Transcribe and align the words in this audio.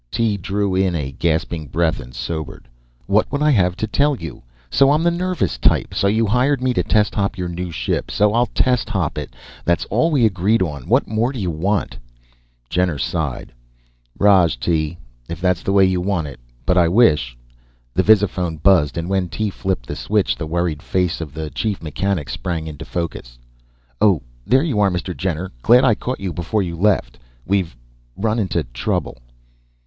Tee 0.09 0.35
drew 0.35 0.73
in 0.73 0.95
a 0.95 1.11
gasping 1.11 1.67
breath 1.67 1.99
and 1.99 2.11
sobered. 2.15 2.67
"What 3.05 3.31
would 3.31 3.43
I 3.43 3.51
have 3.51 3.75
to 3.75 3.85
tell 3.85 4.15
you? 4.15 4.41
So 4.71 4.91
I'm 4.91 5.03
the 5.03 5.11
nervous 5.11 5.59
type. 5.59 5.93
So 5.93 6.07
you 6.07 6.25
hired 6.25 6.59
me 6.59 6.73
to 6.73 6.81
test 6.81 7.13
hop 7.13 7.37
your 7.37 7.47
new 7.49 7.69
ship. 7.69 8.09
So 8.09 8.33
I'll 8.33 8.47
test 8.47 8.89
hop 8.89 9.19
it. 9.19 9.35
That's 9.63 9.85
all 9.91 10.09
we 10.09 10.25
agreed 10.25 10.63
on. 10.63 10.87
What 10.89 11.07
more 11.07 11.31
do 11.31 11.37
you 11.37 11.51
want?" 11.51 11.99
Jenner 12.67 12.97
sighed. 12.97 13.53
"Roj, 14.19 14.59
Tee, 14.59 14.97
if 15.29 15.39
that's 15.39 15.61
the 15.61 15.71
way 15.71 15.85
you 15.85 16.01
want 16.01 16.25
it, 16.25 16.39
but 16.65 16.79
I 16.79 16.87
wish" 16.87 17.37
The 17.93 18.01
visiphone 18.01 18.57
buzzed, 18.59 18.97
and 18.97 19.07
when 19.07 19.29
Tee 19.29 19.51
flipped 19.51 19.85
the 19.85 19.95
switch, 19.95 20.35
the 20.35 20.47
worried 20.47 20.81
face 20.81 21.21
of 21.21 21.31
the 21.31 21.51
chief 21.51 21.79
mechanic 21.83 22.27
sprang 22.27 22.65
into 22.65 22.85
focus. 22.85 23.37
"Oh, 24.01 24.23
there 24.47 24.63
you 24.63 24.79
are, 24.79 24.89
Mr. 24.89 25.15
Jenner. 25.15 25.51
Glad 25.61 25.83
I 25.85 25.93
caught 25.93 26.19
you 26.19 26.33
before 26.33 26.63
you 26.63 26.75
left. 26.75 27.19
We've 27.45 27.77
run 28.17 28.39
into 28.39 28.63
trouble." 28.63 29.19